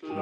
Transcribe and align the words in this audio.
Siden 0.00 0.16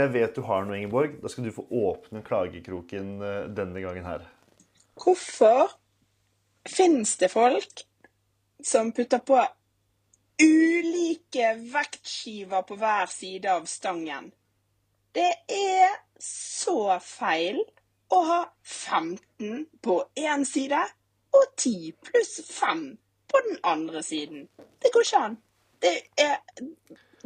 jeg 0.00 0.14
vet 0.14 0.32
du 0.32 0.40
har 0.48 0.64
noe, 0.64 0.80
Ingeborg, 0.80 1.20
da 1.20 1.28
skal 1.28 1.44
du 1.44 1.52
få 1.52 1.68
åpne 1.68 2.24
klagekroken 2.24 3.20
eh, 3.20 3.52
denne 3.52 3.84
gangen 3.84 4.08
her. 4.08 4.24
Hvorfor 4.94 5.70
finnes 6.76 7.16
det 7.16 7.28
folk 7.28 7.82
som 8.64 8.92
putter 8.92 9.18
på 9.18 9.40
ulike 10.42 11.54
vektskiver 11.74 12.62
på 12.62 12.76
hver 12.78 13.06
side 13.06 13.50
av 13.50 13.66
stangen? 13.66 14.32
Det 15.14 15.32
er 15.50 15.98
så 16.20 16.98
feil 17.02 17.60
å 18.14 18.20
ha 18.28 18.40
15 18.62 19.66
på 19.82 19.98
én 20.14 20.44
side 20.46 20.80
og 21.34 21.44
10 21.56 21.92
pluss 22.06 22.40
5 22.50 22.84
på 23.30 23.40
den 23.48 23.58
andre 23.62 24.02
siden. 24.02 24.48
Det 24.82 24.92
går 24.92 25.06
ikke 25.06 25.24
an. 25.28 25.38
Det 25.82 25.96
er 26.16 26.38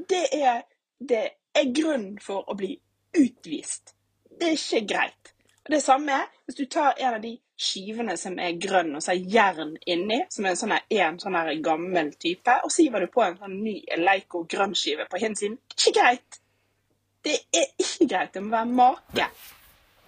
Det 0.08 0.26
er, 0.32 0.62
det 0.98 1.24
er 1.54 1.72
grunn 1.74 2.18
for 2.22 2.46
å 2.46 2.54
bli 2.54 2.76
utvist. 3.18 3.94
Det 4.30 4.46
er 4.46 4.54
ikke 4.54 4.86
greit. 4.86 5.32
Og 5.64 5.72
det 5.74 5.82
samme 5.82 6.20
hvis 6.44 6.56
du 6.56 6.66
tar 6.70 6.94
en 6.98 7.14
av 7.14 7.22
de 7.22 7.32
skivene 7.58 8.14
som 8.16 8.36
er 8.38 8.52
grønn 8.62 8.92
og 8.94 9.02
så 9.02 9.12
er 9.16 9.24
jern 9.34 9.72
inni, 9.90 10.20
som 10.30 10.46
er 10.46 10.54
en 10.54 10.60
sånn 10.60 10.74
en 10.78 11.16
sånn 11.18 11.34
her 11.34 11.48
gammel 11.64 12.12
type, 12.22 12.54
og 12.64 12.70
så 12.70 12.84
hiver 12.84 13.00
du 13.00 13.06
på 13.10 13.24
en 13.24 13.36
sånn 13.40 13.56
ny 13.64 13.74
Leico 13.98 14.44
grønnskive 14.44 15.08
på 15.10 15.18
hinsiden. 15.18 15.58
Ikke 15.74 15.92
greit. 16.00 16.38
Det 17.26 17.34
er 17.52 17.66
ikke 17.82 18.06
greit. 18.12 18.32
Det 18.36 18.42
må 18.42 18.50
være 18.54 18.70
make. 18.78 19.26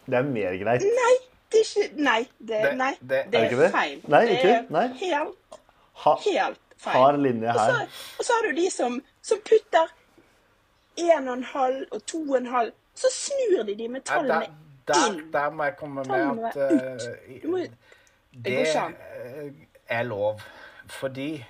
Det 0.07 0.19
er 0.21 0.23
mer 0.31 0.55
greit. 0.63 0.87
Nei, 0.87 1.17
det 1.51 1.61
er 1.61 1.67
ikke 1.67 2.03
Nei, 2.07 2.21
det, 2.39 2.63
Det- 2.63 2.77
nei, 2.79 2.93
det- 3.01 3.25
det 3.31 3.35
Er 3.35 3.45
er 3.45 3.51
ikke 3.51 3.63
det? 3.63 3.71
feil. 3.73 4.01
Nei, 4.09 4.21
det 4.27 4.45
er 4.45 4.93
helt, 5.03 5.37
Ha, 6.05 6.15
helt 6.25 6.59
feil. 6.77 6.95
hard 6.97 7.19
linje 7.21 7.49
Og 7.49 7.55
så, 7.55 7.73
her. 7.73 7.89
og 8.19 8.25
så 8.25 8.33
har 8.33 8.43
du 8.49 8.61
de 8.61 8.71
som, 8.71 9.03
som 9.23 9.39
putter 9.41 9.89
en 10.97 11.29
og 11.29 11.35
en 11.37 11.43
halv 11.45 11.87
og 11.93 12.07
to 12.07 12.19
og 12.31 12.37
en 12.37 12.47
halv. 12.47 12.73
Så 12.95 13.07
snur 13.13 13.63
de 13.67 13.75
de 13.75 13.89
med 13.89 14.01
Nei, 14.01 14.15
tallene 14.17 14.47
der, 14.89 15.21
der, 15.33 15.51
må 15.51 15.65
jeg 15.69 15.77
komme 15.77 16.05
med 16.05 16.47
at 16.51 16.57
må- 17.51 17.67
det 18.31 18.63
eh, 18.63 19.53
er 19.89 20.03
lov. 20.07 20.41
Fordi 20.87 21.45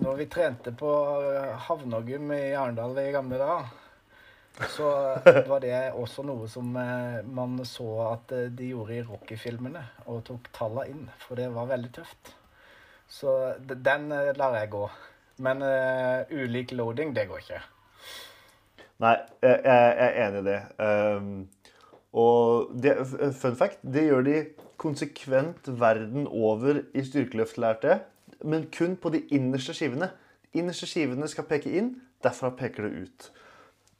når 0.00 0.16
vi 0.16 0.26
trente 0.26 0.72
på 0.72 0.90
eh, 1.20 1.70
i 2.32 2.52
Arendal 2.56 2.98
i 2.98 3.12
gamle 3.12 3.38
dager, 3.38 3.70
så 4.68 4.88
var 5.50 5.60
det 5.64 5.92
også 5.92 6.24
noe 6.28 6.48
som 6.48 6.72
man 6.72 7.60
så 7.68 7.88
at 8.10 8.32
de 8.56 8.72
gjorde 8.72 8.96
i 8.96 9.04
Rocky-filmene, 9.04 9.84
og 10.06 10.24
tok 10.28 10.48
tallene 10.52 10.88
inn. 10.88 11.06
For 11.26 11.36
det 11.36 11.48
var 11.54 11.70
veldig 11.72 11.92
tøft. 12.00 12.34
Så 13.08 13.54
den 13.60 14.08
lar 14.08 14.56
jeg 14.56 14.70
gå. 14.72 14.86
Men 15.42 15.62
uh, 15.64 16.28
ulik 16.30 16.72
loading, 16.72 17.14
det 17.16 17.26
går 17.28 17.40
ikke. 17.42 17.60
Nei, 19.02 19.16
jeg, 19.42 19.58
jeg 19.64 19.96
jeg 19.98 20.06
er 20.06 20.28
enig 20.28 20.42
i 20.42 20.46
det. 20.46 20.60
Um, 20.78 21.30
og 22.12 22.72
det, 22.76 22.98
fun 23.40 23.56
fact, 23.56 23.80
det 23.82 24.04
gjør 24.04 24.26
de 24.26 24.38
konsekvent 24.80 25.68
verden 25.80 26.26
over 26.28 26.82
i 26.92 27.04
styrkeløftlærte, 27.06 28.00
men 28.44 28.66
kun 28.74 28.98
på 29.00 29.12
de 29.14 29.22
innerste 29.32 29.74
skivene. 29.76 30.10
De 30.44 30.60
innerste 30.60 30.88
skivene 30.90 31.28
skal 31.30 31.46
peke 31.48 31.72
inn, 31.72 31.94
derfra 32.24 32.52
peker 32.58 32.88
det 32.88 33.06
ut. 33.06 33.30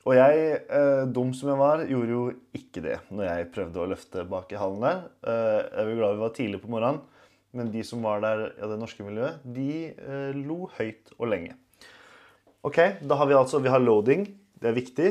Og 0.03 0.17
jeg, 0.19 0.63
eh, 0.67 1.05
dum 1.15 1.31
som 1.33 1.53
jeg 1.53 1.59
var, 1.61 1.85
gjorde 1.87 2.11
jo 2.11 2.23
ikke 2.59 2.83
det 2.83 2.99
når 3.15 3.29
jeg 3.29 3.51
prøvde 3.55 3.81
å 3.81 3.89
løfte 3.93 4.25
bak 4.29 4.51
i 4.53 4.59
hallen 4.59 4.83
der. 4.83 5.05
Eh, 5.23 5.59
jeg 5.63 5.93
jo 5.93 5.99
glad 6.01 6.17
vi 6.17 6.25
var 6.25 6.35
tidlig 6.37 6.63
på 6.63 6.73
morgenen, 6.75 7.01
men 7.55 7.71
de 7.71 7.85
som 7.87 8.03
var 8.03 8.21
der 8.25 8.49
i 8.51 8.71
det 8.73 8.79
norske 8.81 9.07
miljøet, 9.07 9.45
de 9.45 9.95
eh, 9.95 10.41
lo 10.43 10.67
høyt 10.75 11.15
og 11.21 11.31
lenge. 11.31 11.55
Ok, 12.67 12.79
da 12.99 13.19
har 13.19 13.31
vi 13.31 13.39
altså 13.39 13.63
vi 13.63 13.71
har 13.71 13.83
loading. 13.83 14.27
Det 14.59 14.71
er 14.71 14.77
viktig. 14.77 15.09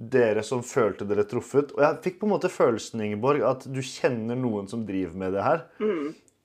Dere 0.00 0.40
som 0.46 0.62
følte 0.64 1.04
dere 1.04 1.26
truffet. 1.28 1.74
Og 1.76 1.84
jeg 1.84 2.00
fikk 2.06 2.20
på 2.20 2.28
en 2.28 2.32
måte 2.32 2.48
følelsen, 2.52 3.02
Ingeborg, 3.04 3.44
at 3.44 3.66
du 3.68 3.80
kjenner 3.84 4.38
noen 4.38 4.70
som 4.70 4.86
driver 4.88 5.18
med 5.20 5.36
det 5.36 5.44
her. 5.44 5.64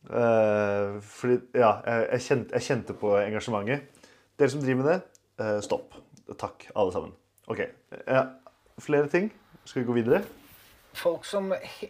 Eh, 0.05 0.97
fordi, 1.01 1.39
ja, 1.55 1.71
jeg, 2.11 2.25
kjente, 2.27 2.57
jeg 2.57 2.67
kjente 2.67 2.97
på 2.99 3.15
engasjementet. 3.21 4.07
Dere 4.35 4.51
som 4.51 4.63
driver 4.63 4.81
med 4.83 4.91
det, 4.91 4.99
uh, 5.39 5.59
stopp. 5.63 5.95
Takk, 6.35 6.67
alle 6.75 6.91
sammen. 6.91 7.15
Ok. 7.47 7.63
Ja, 8.03 8.25
flere 8.83 9.07
ting? 9.07 9.31
Skal 9.63 9.85
vi 9.85 9.87
gå 9.87 10.01
videre? 10.03 10.25
folk 10.95 11.25
som 11.25 11.51
he 11.51 11.89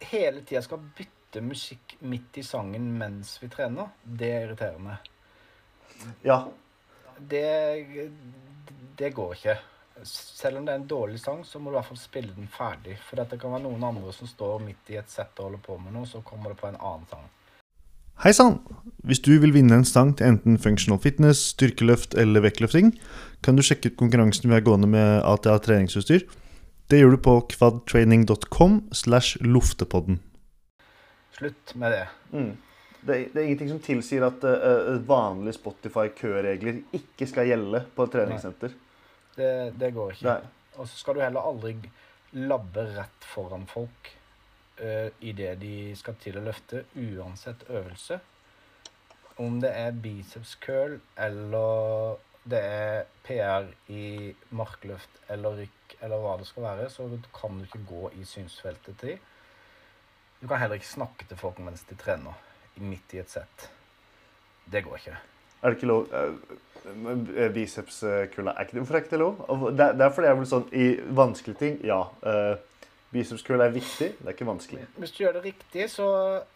hele 0.00 0.42
tida 0.44 0.62
skal 0.62 0.82
bytte 0.96 1.40
musikk 1.42 1.96
midt 2.04 2.38
i 2.38 2.44
sangen 2.44 2.88
mens 2.98 3.36
vi 3.42 3.48
trener, 3.52 3.88
det 4.04 4.28
er 4.32 4.44
irriterende. 4.46 4.98
Ja. 6.24 6.42
Det, 7.18 7.46
det 8.98 9.10
går 9.16 9.32
ikke. 9.38 9.56
Selv 10.04 10.58
om 10.58 10.66
det 10.66 10.74
er 10.74 10.80
en 10.82 10.88
dårlig 10.88 11.20
sang, 11.20 11.40
så 11.44 11.58
må 11.58 11.70
du 11.70 11.76
i 11.76 11.78
hvert 11.78 11.88
fall 11.88 12.00
spille 12.00 12.34
den 12.36 12.50
ferdig. 12.52 12.98
For 13.06 13.16
det 13.16 13.40
kan 13.40 13.54
være 13.54 13.64
noen 13.64 13.84
andre 13.88 14.12
som 14.12 14.28
står 14.28 14.60
midt 14.66 14.92
i 14.92 14.98
et 15.00 15.10
sett 15.10 15.32
og 15.38 15.48
holder 15.48 15.62
på 15.64 15.78
med 15.80 15.96
noe, 15.96 16.08
så 16.08 16.20
kommer 16.26 16.52
det 16.52 16.60
på 16.60 16.68
en 16.68 16.76
annen 16.76 17.06
sang. 17.10 17.24
Hei 18.24 18.32
sann! 18.32 18.58
Hvis 19.04 19.20
du 19.24 19.34
vil 19.40 19.52
vinne 19.52 19.76
en 19.76 19.84
sang 19.84 20.14
til 20.16 20.30
enten 20.30 20.56
functional 20.60 21.00
fitness, 21.00 21.42
styrkeløft 21.52 22.16
eller 22.16 22.44
vektløfting, 22.44 22.94
kan 23.44 23.56
du 23.56 23.64
sjekke 23.64 23.92
ut 23.92 23.98
konkurransen 24.00 24.48
vi 24.48 24.56
har 24.56 24.64
gående 24.64 24.88
med 24.88 25.20
ATA 25.20 25.58
treningsutstyr. 25.64 26.24
Det 26.88 27.00
gjør 27.00 27.16
du 27.16 27.20
på 27.26 27.34
kvadtraining.com 27.52 28.78
slash 28.94 29.42
loftepodden. 29.44 30.20
Slutt 31.36 31.74
med 31.76 31.92
det. 31.92 32.06
Det, 32.32 33.16
er, 33.16 33.28
det 33.32 33.36
er 33.36 33.44
ingenting 33.44 33.72
som 33.74 33.82
tilsier 33.84 34.24
at 34.24 34.44
uh, 34.48 34.96
vanlige 35.08 35.58
Spotify-køregler 35.58 36.80
ikke 36.96 37.28
skal 37.28 37.50
gjelde 37.50 37.84
på 37.96 38.06
et 38.06 38.14
treningssenter. 38.16 38.76
Det, 39.36 39.50
det 39.78 39.92
går 39.94 40.14
ikke. 40.16 40.28
Nei. 40.28 40.52
Og 40.76 40.88
så 40.88 41.00
skal 41.00 41.16
du 41.16 41.24
heller 41.24 41.48
aldri 41.48 41.74
labbe 42.36 42.84
rett 42.96 43.26
foran 43.26 43.66
folk 43.70 44.10
uh, 44.80 45.08
idet 45.24 45.54
de 45.60 45.76
skal 45.96 46.18
til 46.20 46.38
å 46.40 46.44
løfte, 46.44 46.84
uansett 46.96 47.64
øvelse. 47.70 48.18
Om 49.40 49.60
det 49.60 49.72
er 49.76 50.00
biceps 50.00 50.56
curl 50.60 50.98
eller 51.20 52.16
det 52.46 52.60
er 52.62 53.08
PR 53.26 53.68
i 53.92 54.32
markløft 54.56 55.20
eller 55.32 55.60
rykk 55.62 55.96
eller 56.00 56.22
hva 56.22 56.36
det 56.40 56.46
skal 56.48 56.68
være, 56.68 56.90
så 56.92 57.08
kan 57.34 57.58
du 57.58 57.66
ikke 57.66 57.84
gå 57.88 58.10
i 58.20 58.24
synsfeltet 58.28 59.00
til 59.00 59.16
dem. 59.16 59.32
Du 60.40 60.46
kan 60.48 60.60
heller 60.60 60.76
ikke 60.76 60.92
snakke 60.92 61.24
til 61.28 61.40
folk 61.40 61.58
mens 61.64 61.82
de 61.88 61.96
trener, 61.98 62.36
midt 62.76 63.14
i 63.16 63.22
et 63.22 63.32
sett. 63.32 63.70
Det 64.68 64.84
går 64.84 65.00
ikke. 65.00 65.16
Er 65.66 65.74
det 65.74 65.80
ikke 65.80 65.90
lov 65.90 66.06
uh, 66.14 67.48
Bicepskulla 67.54 68.54
er 68.54 68.68
ikke. 68.68 68.78
Hvorfor 68.78 68.94
er 68.94 69.02
ikke 69.02 69.10
det 69.16 69.18
lov? 69.18 69.40
Det, 69.74 69.88
det 69.98 70.06
er 70.06 70.12
fordi 70.14 70.28
jeg 70.30 70.38
blir 70.38 70.48
sånn 70.52 70.68
I 70.70 70.86
vanskelige 71.18 71.58
ting, 71.58 71.78
ja. 71.86 71.98
Uh, 72.22 72.54
Bicepskull 73.10 73.62
er 73.62 73.74
viktig, 73.74 74.08
det 74.18 74.28
er 74.28 74.34
ikke 74.34 74.46
vanskelig. 74.46 74.84
Hvis 75.00 75.12
du 75.14 75.20
gjør 75.24 75.36
det 75.38 75.44
riktig, 75.46 75.88
så, 75.90 76.08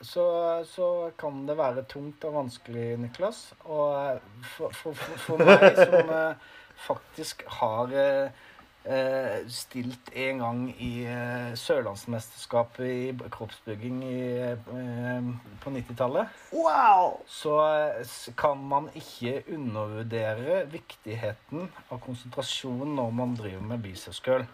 så, 0.02 0.24
så 0.68 0.88
kan 1.18 1.44
det 1.48 1.56
være 1.58 1.86
tungt 1.90 2.24
og 2.28 2.34
vanskelig, 2.36 2.86
Niklas. 3.00 3.42
Og 3.64 4.20
for, 4.56 4.74
for, 4.74 4.98
for, 4.98 5.20
for 5.26 5.44
meg 5.46 5.78
som 5.78 6.10
uh, 6.10 6.50
faktisk 6.86 7.44
har 7.60 7.92
eh, 7.92 8.30
stilt 9.52 10.08
en 10.16 10.38
gang 10.40 10.60
i 10.80 11.04
eh, 11.04 11.52
Sørlandsmesterskapet 11.58 12.86
i 12.88 13.28
kroppsbygging 13.30 13.98
i, 14.08 14.22
eh, 14.40 15.28
på 15.60 15.72
90-tallet, 15.74 16.32
Wow! 16.52 17.20
så 17.28 17.58
eh, 17.68 18.32
kan 18.40 18.62
man 18.72 18.88
ikke 18.96 19.42
undervurdere 19.52 20.64
viktigheten 20.72 21.68
av 21.90 22.00
konsentrasjon 22.00 22.96
når 22.96 23.10
man 23.20 23.36
driver 23.36 23.68
med 23.74 23.84
biceps 23.84 24.22
curl. 24.24 24.48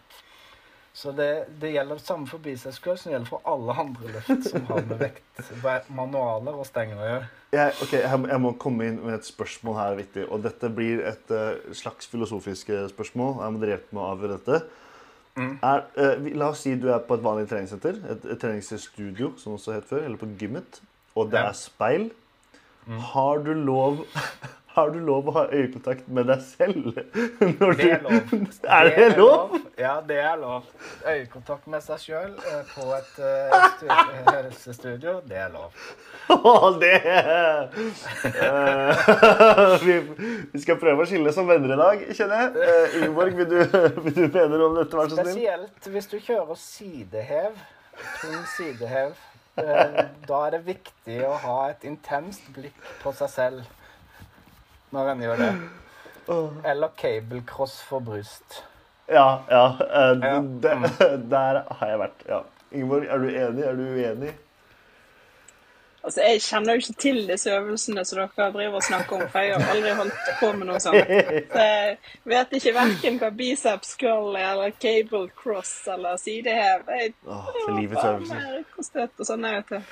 Så 0.97 1.13
det, 1.13 1.27
det 1.61 1.75
gjelder 1.75 1.99
det 1.99 2.07
samme 2.07 2.25
for 2.31 2.41
biceps 2.41 2.79
curl 2.81 2.97
som 2.97 3.13
gjelder 3.13 3.29
for 3.29 3.43
alle 3.45 3.75
andre 3.83 4.15
løft 4.15 4.47
som 4.49 4.63
har 4.71 4.81
med 4.89 5.03
vekt, 5.03 5.91
manualer 5.93 6.57
og 6.57 6.65
stenger 6.65 6.97
å 7.03 7.09
gjøre. 7.11 7.27
Jeg, 7.53 7.75
ok, 7.85 7.93
jeg, 7.99 8.21
må- 8.23 8.31
jeg 8.33 8.41
må 8.47 8.53
komme 8.63 8.87
inn 8.89 8.97
med 9.05 9.19
et 9.19 9.29
spørsmål 9.29 9.77
her. 9.77 9.99
viktig, 9.99 10.25
og 10.33 10.41
Dette 10.47 10.71
blir 10.73 11.03
et 11.05 11.35
uh, 11.37 11.75
slags 11.77 12.09
filosofisk 12.09 12.73
eh, 12.73 12.87
spørsmål. 12.89 13.37
Jeg 13.45 13.53
må 13.53 13.61
drepe 13.67 13.93
meg 13.99 14.05
av 14.09 14.25
dette. 14.25 14.39
dette. 14.57 14.83
Er, 15.69 15.85
uh, 16.01 16.31
la 16.41 16.49
oss 16.55 16.65
si 16.65 16.73
du 16.81 16.89
er 16.89 17.05
på 17.05 17.19
et 17.19 17.27
vanlig 17.29 17.45
treningssenter, 17.53 18.01
et, 18.17 18.25
et 18.33 18.41
treningsstudio, 18.41 19.35
som 19.37 19.59
også 19.59 19.77
het 19.77 19.85
før, 19.93 20.01
eller 20.09 20.17
på 20.25 20.31
gymmet, 20.41 20.81
og 21.15 21.29
det 21.31 21.43
Ja. 21.43 21.51
er 21.53 21.61
speil. 21.61 22.09
Har 23.13 23.45
du 23.45 23.53
lov 23.53 24.01
har 24.77 24.91
du 24.93 24.99
lov 25.01 25.29
å 25.31 25.33
ha 25.33 25.43
øyekontakt 25.57 26.09
med 26.13 26.27
deg 26.29 26.41
selv? 26.45 26.99
Når 27.61 27.77
Det 27.79 27.87
er 27.95 28.03
lov. 28.05 28.33
Er 28.77 28.91
det 28.91 29.07
lov? 29.17 29.55
Ja, 29.81 29.95
det 30.05 30.19
er 30.21 30.37
lov. 30.41 30.67
Øyekontakt 31.09 31.67
med 31.73 31.81
seg 31.85 32.03
sjøl 32.03 32.35
på 32.75 32.85
et 32.97 33.15
eh, 33.25 33.55
helsestudio, 34.29 35.15
det 35.29 35.39
er 35.47 35.55
lov. 35.55 35.73
Å, 36.35 36.73
det 36.83 36.93
uh, 37.07 37.73
vi, 39.87 39.97
vi 40.53 40.61
skal 40.61 40.77
prøve 40.83 41.07
å 41.07 41.09
skille 41.09 41.33
som 41.33 41.49
venner 41.49 41.73
i 41.73 41.81
dag, 41.81 42.05
kjenner 42.19 42.43
jeg. 42.43 42.53
Uh, 42.59 42.99
Ingeborg, 43.01 43.41
vil 43.41 43.49
du, 43.55 43.59
vil 44.03 44.17
du 44.19 44.23
mene 44.27 44.53
noe 44.59 44.69
om 44.69 44.77
dette, 44.81 44.99
vær 44.99 45.09
så 45.09 45.17
snill? 45.23 45.33
Spesielt 45.33 45.91
hvis 45.95 46.11
du 46.13 46.19
kjører 46.19 46.61
sidehev, 46.61 47.65
tung 48.21 48.45
sidehev. 48.57 49.17
Uh, 49.57 50.05
Da 50.29 50.45
er 50.51 50.59
det 50.59 50.63
viktig 50.67 51.19
å 51.25 51.33
ha 51.47 51.59
et 51.71 51.89
intenst 51.89 52.45
blikk 52.53 52.77
på 53.01 53.17
seg 53.17 53.33
selv 53.33 53.86
når 54.97 55.13
en 55.13 55.23
gjør 55.27 55.43
det. 55.45 55.53
Eller 56.73 56.89
cablecross 56.99 57.77
for 57.87 58.01
bryst. 58.03 58.63
Ja, 59.09 59.27
ja. 59.51 59.67
Uh, 59.79 60.19
Ja. 60.25 60.41
det- 60.41 61.29
Der 61.37 61.63
har 61.71 61.87
jeg 61.93 61.99
vært. 62.03 62.27
Ja. 62.29 62.41
Ingeborg, 62.73 63.05
er 63.07 63.19
du 63.23 63.29
enig? 63.31 63.65
Er 63.65 63.77
du 63.79 63.83
uenig? 63.95 64.33
Altså, 66.07 66.21
Jeg 66.23 66.41
kjenner 66.43 66.73
jo 66.77 66.83
ikke 66.83 66.95
til 67.03 67.17
disse 67.29 67.51
øvelsene 67.51 68.05
som 68.07 68.19
dere 68.21 68.51
driver 68.55 68.77
og 68.79 68.83
snakker 68.87 69.17
om, 69.17 69.29
for 69.29 69.39
jeg 69.43 69.55
har 69.57 69.73
aldri 69.75 69.95
holdt 69.99 70.29
på 70.41 70.51
med 70.55 70.69
noe 70.69 70.79
sånt. 70.83 71.09
Så 71.55 71.65
jeg 71.65 71.97
vet 72.31 72.53
ikke 72.59 72.75
verken 72.77 73.19
hva 73.23 73.31
biceps 73.35 73.97
curl 73.99 74.37
er, 74.39 74.53
eller 74.53 74.71
cable 74.83 75.25
cross 75.41 75.73
eller 75.91 76.17
sidehev. 76.23 76.87
Er 76.87 77.11
livets 77.75 78.05
øvelse. 78.05 78.39
Sånn, 79.27 79.47
er 79.51 79.65
det. 79.71 79.83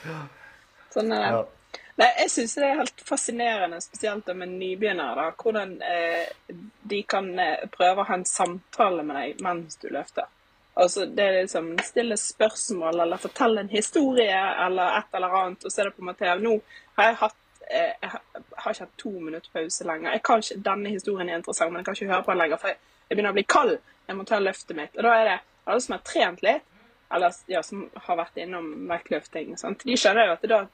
Sånn 0.95 1.13
er 1.19 1.27
det. 1.31 1.41
Ja. 1.41 1.43
Nei, 1.95 2.09
jeg 2.25 2.31
syns 2.33 2.57
det 2.59 2.65
er 2.67 2.79
helt 2.81 3.03
fascinerende, 3.07 3.79
spesielt 3.83 4.31
med 4.35 4.51
nybegynnere, 4.57 5.15
da, 5.15 5.27
hvordan 5.39 5.77
eh, 5.87 6.57
de 6.91 7.03
kan 7.07 7.29
eh, 7.39 7.69
prøve 7.71 8.03
å 8.03 8.09
ha 8.09 8.17
en 8.19 8.27
samtale 8.27 9.05
med 9.07 9.21
deg 9.21 9.45
mens 9.47 9.79
du 9.79 9.87
løfter. 9.95 10.27
Altså, 10.75 11.07
det 11.07 11.23
er 11.23 11.37
liksom 11.39 11.69
Stille 11.87 12.17
spørsmål 12.19 12.99
eller 13.05 13.23
fortelle 13.23 13.63
en 13.63 13.71
historie 13.71 14.41
eller 14.67 14.99
et 14.99 15.15
eller 15.15 15.39
annet, 15.39 15.63
og 15.63 15.71
så 15.71 15.81
er 15.81 15.89
det 15.89 15.95
på 15.95 16.03
en 16.03 16.11
måte 16.11 16.35
Nå 16.43 16.57
har 16.99 17.13
jeg 17.13 17.19
hatt 17.23 17.41
eh, 17.69 17.93
jeg 18.03 18.11
har 18.11 18.75
ikke 18.75 18.89
hatt 18.89 18.99
to 18.99 19.13
minutter 19.15 19.55
pause 19.55 19.87
lenger. 19.87 20.17
Jeg 20.17 20.27
kan 20.27 20.43
ikke, 20.43 20.61
Denne 20.67 20.99
historien 20.99 21.31
er 21.31 21.39
interessant, 21.39 21.71
men 21.71 21.85
jeg 21.85 21.87
kan 21.87 22.01
ikke 22.01 22.13
høre 22.13 22.27
på 22.27 22.35
den 22.35 22.43
lenger, 22.43 22.63
for 22.65 22.75
jeg, 22.75 22.81
jeg 23.07 23.17
begynner 23.17 23.37
å 23.37 23.39
bli 23.39 23.51
kald. 23.55 23.77
Jeg 24.09 24.19
må 24.19 24.27
ta 24.27 24.43
løftet 24.43 24.81
mitt. 24.83 24.97
Og 24.99 25.07
da 25.07 25.19
er 25.21 25.29
det 25.31 25.43
alle 25.65 25.85
som 25.87 25.95
har 25.95 26.07
trent 26.11 26.43
litt, 26.43 26.71
eller 27.15 27.39
ja, 27.47 27.63
som 27.63 27.87
har 27.95 28.19
vært 28.19 28.43
innom 28.43 28.73
vektløfting, 28.91 29.55
de 29.55 29.97
skjønner 30.01 30.27
jo 30.27 30.35
at 30.35 30.51
da 30.51 30.65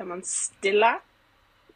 er 0.00 0.10
man 0.10 0.22
stille, 0.26 0.94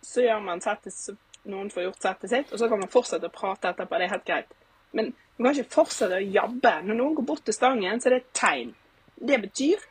så 0.05 0.25
gjør 0.25 0.43
man 0.45 0.63
settet, 0.65 0.95
så 0.97 1.15
noen 1.51 1.71
får 1.73 1.89
gjort 1.89 2.07
settet 2.07 2.33
sitt, 2.33 2.53
og 2.53 2.61
så 2.61 2.69
kan 2.71 2.81
man 2.81 2.93
fortsette 2.93 3.29
å 3.29 3.35
prate 3.35 3.71
etterpå. 3.71 3.99
Det 3.99 4.07
er 4.07 4.15
helt 4.15 4.29
greit. 4.29 4.55
Men 4.95 5.11
man 5.37 5.51
kan 5.51 5.59
ikke 5.61 5.77
fortsette 5.81 6.21
å 6.21 6.31
jabbe. 6.37 6.73
Når 6.87 6.99
noen 7.01 7.19
går 7.19 7.27
bort 7.29 7.45
til 7.45 7.57
stangen, 7.57 8.01
så 8.01 8.09
er 8.09 8.17
det 8.17 8.23
et 8.23 8.33
tegn. 8.39 8.73
Det 9.15 9.41
betyr 9.43 9.83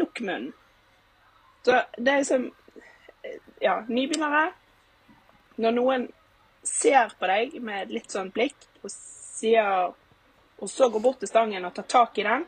lukk 0.00 0.22
munnen. 0.24 0.52
Så 1.64 1.82
det 1.98 2.12
er 2.12 2.24
liksom 2.24 2.50
Ja, 3.60 3.82
nybegynnere. 3.88 4.54
Når 5.60 5.74
noen 5.76 6.06
ser 6.64 7.12
på 7.20 7.28
deg 7.28 7.58
med 7.60 7.82
et 7.82 7.92
litt 7.92 8.14
sånn 8.14 8.30
blikk 8.32 8.56
og 8.80 8.88
sier 8.94 9.92
Og 10.60 10.68
så 10.68 10.88
går 10.88 11.02
bort 11.04 11.20
til 11.20 11.28
stangen 11.28 11.64
og 11.64 11.74
tar 11.76 11.86
tak 11.88 12.18
i 12.20 12.24
den, 12.24 12.42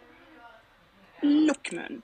lukk 1.23 1.70
munnen. 1.73 2.03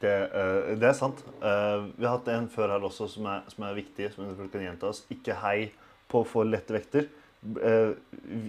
Det, 0.00 0.14
uh, 0.32 0.72
det 0.80 0.88
er 0.88 0.96
sant. 0.96 1.20
Uh, 1.42 1.90
vi 1.96 2.06
har 2.06 2.16
hatt 2.16 2.30
en 2.32 2.48
før 2.52 2.74
her 2.74 2.86
også 2.88 3.08
som 3.12 3.28
er, 3.28 3.42
som 3.52 3.66
er 3.68 3.76
viktig, 3.76 4.12
som 4.14 4.24
jeg 4.24 4.38
kan 4.38 4.52
kan 4.54 4.88
oss. 4.88 5.04
Ikke 5.12 5.36
hei 5.42 5.70
på 6.10 6.24
for 6.28 6.48
lette 6.48 6.74
vekter. 6.74 7.10
Uh, 7.44 7.92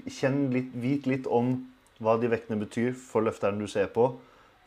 kjenn 0.07 0.45
litt, 0.53 0.71
vit 0.73 1.09
litt 1.09 1.27
om 1.27 1.57
hva 2.01 2.17
de 2.17 2.31
vektene 2.31 2.59
betyr 2.61 2.95
for 2.97 3.25
løfteren 3.25 3.59
du 3.61 3.67
ser 3.69 3.91
på, 3.93 4.07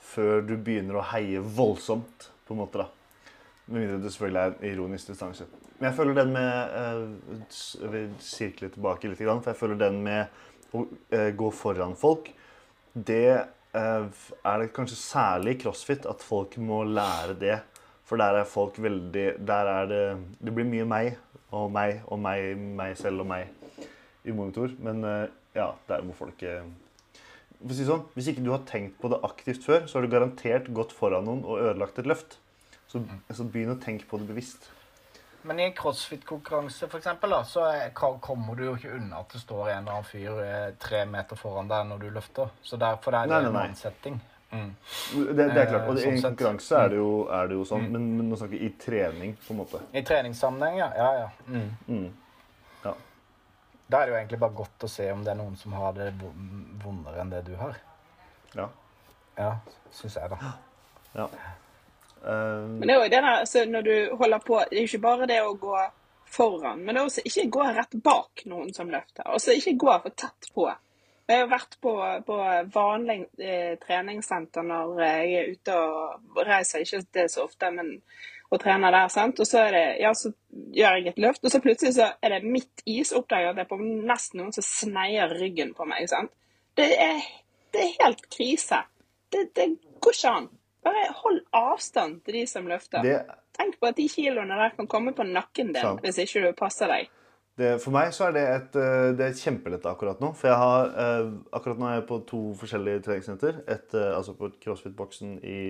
før 0.05 0.45
du 0.45 0.55
begynner 0.57 1.01
å 1.01 1.09
heie 1.15 1.41
voldsomt, 1.43 2.29
på 2.47 2.55
en 2.55 2.61
måte. 2.61 2.85
da. 2.85 2.89
Med 3.67 3.81
mindre 3.81 4.03
det 4.03 4.13
selvfølgelig 4.13 4.41
er 4.41 4.55
en 4.55 4.67
ironisk 4.71 5.11
distanse. 5.11 5.47
Men 5.79 5.89
jeg 5.89 5.97
føler 5.97 6.19
den 6.19 6.33
med 6.35 6.75
eh, 6.79 7.49
Jeg 7.83 7.93
vil 7.93 8.11
sirkle 8.23 8.71
tilbake 8.75 9.09
litt, 9.09 9.19
for 9.19 9.51
jeg 9.51 9.59
føler 9.59 9.81
den 9.81 10.03
med 10.05 10.75
å 10.75 10.85
eh, 11.15 11.31
gå 11.37 11.51
foran 11.55 11.97
folk, 11.99 12.31
det 12.95 13.27
eh, 13.33 13.45
er 13.75 14.61
det 14.61 14.73
kanskje 14.75 14.99
særlig 15.00 15.56
i 15.56 15.61
crossfit 15.65 16.06
at 16.06 16.23
folk 16.23 16.56
må 16.62 16.82
lære 16.87 17.35
det. 17.41 17.59
For 18.05 18.21
der 18.21 18.37
er 18.37 18.44
folk 18.44 18.76
veldig 18.79 19.47
Der 19.49 19.69
er 19.71 19.87
det 19.88 20.03
Det 20.44 20.53
blir 20.55 20.67
mye 20.69 20.85
meg 20.85 21.15
og 21.55 21.71
meg 21.73 22.03
og 22.11 22.19
meg, 22.19 22.59
meg 22.59 22.97
selv 22.99 23.23
og 23.25 23.29
meg 23.31 23.49
i 24.25 24.32
monitor. 24.35 24.73
Men 24.79 25.05
eh, 25.05 25.29
ja, 25.55 25.71
der 25.88 26.03
må 26.03 26.17
folk 26.19 26.43
eh, 26.43 26.65
for 27.65 27.73
å 27.73 27.76
si 27.79 27.87
sånn, 27.88 28.06
Hvis 28.17 28.31
ikke 28.32 28.44
du 28.44 28.50
har 28.53 28.65
tenkt 28.69 28.99
på 29.00 29.09
det 29.12 29.23
aktivt 29.25 29.65
før, 29.65 29.87
så 29.87 29.99
har 29.99 30.05
du 30.05 30.12
garantert 30.12 30.67
gått 30.77 30.93
foran 30.93 31.25
noen 31.29 31.44
og 31.47 31.62
ødelagt 31.62 32.00
et 32.03 32.09
løft. 32.11 32.38
Så, 32.91 33.00
så 33.32 33.47
begynn 33.49 33.73
å 33.73 33.81
tenke 33.81 34.09
på 34.11 34.20
det 34.20 34.29
bevisst. 34.29 34.69
Men 35.44 35.58
i 35.61 35.64
en 35.69 35.73
crossfit-konkurranse 35.76 36.88
for 36.88 36.99
eksempel, 36.99 37.31
da, 37.31 37.43
så 37.44 37.64
er- 37.69 37.91
kommer 37.94 38.55
du 38.56 38.64
jo 38.64 38.75
ikke 38.76 38.94
unna 38.96 39.19
at 39.20 39.29
det 39.35 39.41
står 39.43 39.69
en 39.70 39.79
eller 39.82 39.93
annen 39.93 40.05
fyr 40.08 40.38
eh, 40.44 40.70
tre 40.81 41.05
meter 41.05 41.37
foran 41.37 41.69
deg 41.69 41.87
når 41.91 41.99
du 42.00 42.11
løfter. 42.11 42.49
Så 42.62 42.79
derfor 42.81 43.12
er 43.19 43.26
det 43.26 43.35
Nei, 43.35 43.41
nei, 43.43 43.49
en 43.49 43.52
nei. 43.52 43.62
annen 43.67 43.76
setting. 43.76 44.20
Mm. 44.55 44.70
Det, 45.12 45.35
det 45.37 45.56
er 45.61 45.67
klart, 45.67 45.88
og 45.88 45.96
Eh, 45.96 46.00
I 46.00 46.05
sånn 46.05 46.14
en 46.14 46.23
konkurranse 46.31 46.79
er 46.79 46.88
det 46.94 46.96
jo, 47.00 47.11
er 47.29 47.49
det 47.50 47.56
jo 47.58 47.64
sånn, 47.69 47.88
men, 47.93 48.05
men 48.17 48.29
nå 48.31 48.37
snakker 48.41 48.55
vi 48.58 48.67
i 48.67 48.70
trening, 48.79 49.35
på 49.46 49.50
en 49.52 49.58
måte. 49.61 49.81
I 49.93 50.02
treningssammenheng, 50.06 50.79
ja. 50.79 50.88
ja, 50.96 51.08
ja. 51.19 51.29
Mm. 51.49 51.70
Mm. 51.88 52.12
Ja. 52.85 52.93
Da 53.91 54.00
er 54.00 54.06
det 54.06 54.14
jo 54.14 54.19
egentlig 54.23 54.41
bare 54.46 54.56
godt 54.62 54.87
å 54.87 54.88
se 54.88 55.11
om 55.12 55.25
det 55.26 55.32
er 55.35 55.41
noen 55.43 55.56
som 55.61 55.73
har 55.76 55.93
det 55.99 56.08
vondere 56.85 57.20
enn 57.20 57.31
det 57.35 57.44
du 57.50 57.55
har. 57.61 57.76
ja. 58.55 58.69
Ja, 59.37 59.56
syns 59.91 60.14
jeg, 60.14 60.31
da. 60.31 60.52
ja. 61.19 61.25
Eh, 62.25 62.65
Men 62.79 62.88
det 62.88 62.94
er 62.94 63.03
jo 63.03 63.11
det 63.11 63.21
der, 63.21 63.31
altså, 63.43 63.65
når 63.65 63.82
du 63.82 63.94
holder 64.21 64.38
på, 64.47 64.62
det 64.71 64.79
er 64.79 64.88
ikke 64.88 65.05
bare 65.05 65.29
det 65.31 65.43
å 65.44 65.55
gå 65.61 65.76
foran, 66.35 66.81
men 66.82 66.94
det 66.94 67.03
er 67.03 67.11
også 67.11 67.23
ikke 67.29 67.50
gå 67.55 67.67
rett 67.76 67.97
bak 68.05 68.43
noen 68.50 68.73
som 68.75 68.91
løfter. 68.91 69.29
Også 69.37 69.55
ikke 69.55 69.76
gå 69.85 69.93
for 70.03 70.17
tett 70.19 70.49
på. 70.55 70.69
Jeg 71.29 71.41
har 71.41 71.49
vært 71.49 71.79
på, 71.81 71.93
på 72.26 72.38
vanlig 72.75 73.23
eh, 73.41 73.76
treningssenter 73.81 74.67
når 74.67 74.99
jeg 75.00 75.37
er 75.38 75.53
ute 75.55 75.76
og 75.81 76.41
reiser, 76.44 76.85
ikke 76.85 77.05
det 77.17 77.29
så 77.32 77.47
ofte, 77.47 77.71
men 77.73 77.94
og 78.55 78.61
trener 78.62 78.93
der, 78.93 79.09
sant. 79.11 79.41
Og 79.41 79.49
så 79.49 79.65
det, 79.73 79.85
ja, 80.03 80.12
så 80.15 80.31
gjør 80.75 80.99
jeg 80.99 81.09
et 81.11 81.23
løft, 81.23 81.44
og 81.44 81.53
så 81.53 81.61
plutselig 81.65 81.94
så 81.97 82.11
er 82.23 82.37
det 82.37 82.50
midt 82.50 82.85
i, 82.87 83.00
så 83.06 83.23
oppdager 83.23 83.49
jeg 83.49 83.55
at 83.55 83.61
det 83.61 83.65
er 83.65 83.70
på 83.73 83.79
nesten 83.82 84.43
noen 84.43 84.55
som 84.55 84.67
sneier 84.67 85.32
ryggen 85.41 85.73
på 85.77 85.87
meg, 85.88 86.06
sant. 86.11 86.31
Det 86.77 86.91
er, 86.99 87.23
det 87.75 87.82
er 87.82 87.97
helt 88.03 88.23
krise. 88.31 88.82
Det, 89.32 89.49
det 89.56 89.69
går 90.03 90.19
ikke 90.19 90.35
an. 90.38 90.49
Bare 90.85 91.09
hold 91.23 91.43
avstand 91.57 92.21
til 92.27 92.41
de 92.41 92.47
som 92.51 92.69
løfter. 92.69 93.03
det, 93.05 93.19
Tenk 93.55 93.77
på 93.81 93.87
at 93.87 93.97
de 93.97 94.08
kiloene 94.11 94.56
der 94.58 94.73
kan 94.77 94.89
komme 94.91 95.15
på 95.15 95.27
nakken 95.27 95.73
din 95.73 95.82
Sant. 95.82 96.01
hvis 96.03 96.19
ikke 96.25 96.43
du 96.43 96.56
passer 96.58 96.91
deg. 96.91 97.13
det, 97.56 97.77
for 97.82 97.94
meg 97.94 98.11
så 98.13 98.29
er 98.29 98.32
det 98.35 98.43
et, 98.51 98.77
eh, 98.82 99.11
det 99.15 99.29
er 99.29 99.37
kjempelett 99.39 99.87
akkurat 99.87 100.20
nå. 100.20 100.32
For 100.35 100.51
jeg 100.51 100.58
har 100.58 100.91
eh, 101.05 101.29
akkurat 101.55 101.79
nå 101.79 101.87
er 101.87 102.01
jeg 102.01 102.08
på 102.08 102.19
to 102.27 102.41
forskjellige 102.58 103.05
treningssenter. 103.06 103.63
Et, 103.69 103.94
eh, 103.94 104.11
altså 104.17 104.35
på 104.39 104.51
CrossFit-boksen 104.65 105.39
i 105.47 105.61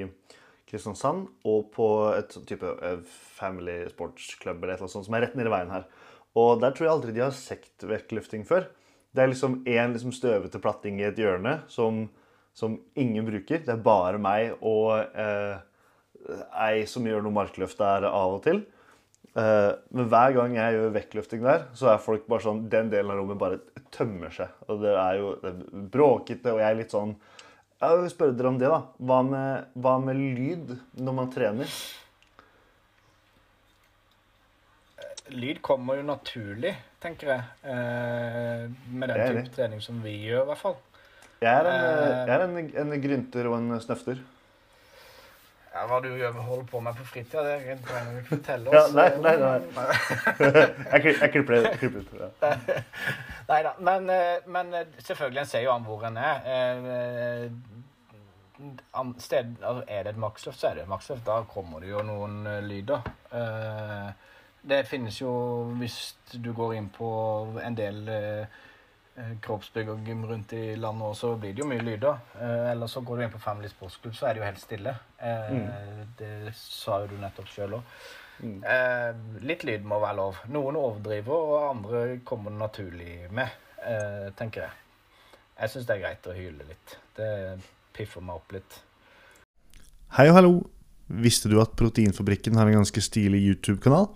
Kristiansand 0.64 1.26
og 1.44 1.68
på 1.74 1.88
et 2.16 2.32
sånn 2.32 2.46
type 2.48 2.72
eh, 2.82 3.02
family 3.36 3.82
sports 3.92 4.32
club 4.40 4.62
eller 4.62 4.74
et 4.74 4.80
eller 4.80 4.88
annet 4.88 4.96
sånt 4.96 5.08
som 5.10 5.18
er 5.18 5.26
rett 5.26 5.36
nede 5.36 5.52
i 5.52 5.54
veien 5.54 5.74
her. 5.74 5.84
Og 6.40 6.56
der 6.62 6.72
tror 6.74 6.88
jeg 6.88 6.94
aldri 6.96 7.14
de 7.14 7.22
har 7.22 7.36
sett 7.36 7.84
vektløfting 7.84 8.46
før. 8.48 8.66
Det 9.14 9.22
er 9.22 9.30
liksom 9.30 9.60
én 9.70 9.92
liksom 9.94 10.14
støvete 10.14 10.58
platting 10.62 10.98
i 10.98 11.06
et 11.06 11.20
hjørne 11.20 11.60
som, 11.70 12.08
som 12.54 12.78
ingen 12.94 13.26
bruker. 13.26 13.64
Det 13.66 13.74
er 13.74 13.82
bare 13.84 14.20
meg 14.22 14.54
og 14.62 14.94
eh, 15.18 15.58
ei 16.64 16.84
som 16.88 17.06
gjør 17.06 17.24
noe 17.24 17.34
markløft 17.34 17.80
der 17.82 18.06
av 18.08 18.38
og 18.38 18.44
til. 18.46 18.62
Eh, 19.34 19.70
men 19.90 20.10
hver 20.12 20.36
gang 20.36 20.54
jeg 20.54 20.76
gjør 20.76 20.92
vektløfting 20.94 21.42
der, 21.42 21.64
så 21.74 21.90
er 21.90 22.02
folk 22.02 22.28
bare 22.30 22.44
sånn 22.44 22.68
Den 22.70 22.92
delen 22.92 23.10
av 23.10 23.18
rommet 23.18 23.40
bare 23.40 23.58
tømmer 23.94 24.30
seg. 24.34 24.52
Og 24.68 24.84
det 24.84 24.94
er 24.94 25.18
jo 25.18 25.34
det 25.42 25.50
er 25.50 25.88
bråkete, 25.96 26.54
og 26.54 26.62
jeg 26.62 26.70
er 26.70 26.78
litt 26.78 26.94
sånn 26.94 27.16
Jeg 27.82 27.98
vil 28.00 28.14
spørre 28.14 28.38
dere 28.38 28.54
om 28.54 28.62
det, 28.62 28.70
da. 28.70 28.80
Hva 29.10 29.18
med, 29.26 29.74
hva 29.74 29.98
med 30.06 30.22
lyd 30.38 30.72
når 31.02 31.18
man 31.18 31.34
trener? 31.34 31.76
Lyd 35.34 35.58
kommer 35.64 35.98
jo 35.98 36.06
naturlig, 36.06 36.74
tenker 37.02 37.32
jeg. 37.32 37.44
Eh, 37.66 38.66
med 38.92 39.10
den 39.10 39.22
type 39.24 39.54
trening 39.56 39.82
som 39.82 39.98
vi 40.04 40.14
gjør, 40.28 40.44
i 40.44 40.50
hvert 40.52 40.62
fall. 40.62 40.76
Jeg 41.44 41.52
er 41.60 41.66
en, 41.68 41.82
Eh. 41.84 42.26
jeg 42.26 42.34
er 42.34 42.44
en, 42.46 42.54
en 42.94 43.02
grynter 43.04 43.48
og 43.50 43.58
en 43.58 43.80
snøfter. 43.84 44.22
Ja, 45.74 45.80
hva 45.90 45.96
du 46.00 46.06
holder 46.14 46.66
på 46.70 46.78
med 46.80 46.94
på 46.94 47.04
fritida, 47.08 47.42
det 47.42 47.80
trenger 47.82 48.12
du 48.12 48.18
ikke 48.20 48.36
fortelle 48.36 48.70
Ja, 48.70 48.82
nei, 48.94 49.08
nei, 49.18 49.32
nei. 49.74 49.86
Jeg, 50.94 51.16
jeg 51.18 51.30
klipper 51.34 51.56
ut, 51.98 52.12
ja. 52.20 52.28
Nei 53.48 53.56
da, 53.66 53.72
men, 53.82 54.06
eh, 54.14 54.46
men 54.54 54.70
eh, 54.78 54.84
selvfølgelig, 55.02 55.40
en 55.42 55.50
ser 55.50 55.64
jo 55.66 55.72
an 55.74 55.82
hvor 55.88 56.06
en 56.06 56.16
er. 56.16 56.46
Eh, 56.54 57.48
Sted, 59.18 59.48
altså, 59.66 59.82
er 59.90 60.04
det 60.06 60.12
et 60.14 60.20
maksløft, 60.22 60.60
så 60.60 60.68
er 60.70 60.74
det 60.78 60.82
et 60.84 60.88
maksløft. 60.94 61.24
Da 61.26 61.40
kommer 61.50 61.82
det 61.82 61.90
jo 61.90 62.04
noen 62.06 62.46
eh, 62.46 62.60
lyder. 62.62 63.02
Eh, 63.34 64.12
Det 64.64 64.86
finnes 64.88 65.18
jo, 65.20 65.30
hvis 65.76 66.14
du 66.40 66.52
går 66.56 66.74
inn 66.78 66.86
på 66.94 67.08
en 67.60 67.74
del 67.76 67.98
eh, 69.16 69.32
kroppsbygg 69.44 69.88
og 69.92 70.04
gym 70.06 70.24
rundt 70.28 70.52
i 70.56 70.74
landet 70.76 71.06
også, 71.06 71.34
så 71.34 71.38
blir 71.40 71.54
det 71.54 71.62
jo 71.64 71.68
mye 71.70 71.84
lyder. 71.84 72.20
Eh, 72.40 72.70
eller 72.72 72.86
så 72.90 73.00
går 73.04 73.16
du 73.16 73.24
inn 73.26 73.32
på 73.34 73.42
Family 73.42 73.68
Sportsklubb, 73.72 74.14
så 74.14 74.28
er 74.28 74.34
det 74.34 74.42
jo 74.42 74.48
helt 74.50 74.62
stille. 74.62 74.94
Eh, 75.20 75.50
Mm. 75.54 76.12
Det 76.18 76.54
sa 76.54 77.00
jo 77.02 77.06
du 77.12 77.16
nettopp 77.22 77.48
sjøl 77.50 77.78
òg. 77.78 77.82
Mm. 78.42 78.56
Eh, 78.66 79.14
litt 79.46 79.62
lyd 79.64 79.84
må 79.86 80.00
være 80.02 80.16
lov. 80.16 80.40
Noen 80.50 80.76
overdriver, 80.76 81.32
og 81.32 81.70
andre 81.70 82.18
kommer 82.26 82.50
naturlig 82.50 83.30
med, 83.30 83.48
eh, 83.86 84.30
tenker 84.36 84.62
jeg. 84.66 84.70
Jeg 85.60 85.70
syns 85.70 85.86
det 85.86 85.96
er 85.96 86.02
greit 86.02 86.26
å 86.26 86.34
hyle 86.34 86.66
litt. 86.66 86.96
Det 87.16 87.60
piffer 87.94 88.20
meg 88.20 88.34
opp 88.40 88.52
litt. 88.52 88.80
Hei 90.16 90.28
og 90.28 90.34
hallo! 90.34 90.54
Visste 91.08 91.50
du 91.50 91.60
at 91.60 91.76
Proteinfabrikken 91.76 92.56
har 92.56 92.66
en 92.66 92.80
ganske 92.80 93.00
stilig 93.04 93.42
YouTube-kanal? 93.44 94.08